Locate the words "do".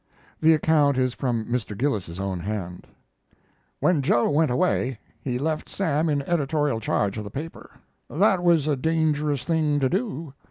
9.89-10.33